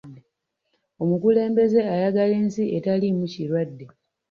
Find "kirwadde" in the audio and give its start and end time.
3.33-3.85